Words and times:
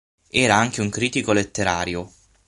Era 0.31 0.55
anche 0.55 0.81
un 0.81 0.89
critico 0.89 1.31
letterario. 1.31 2.11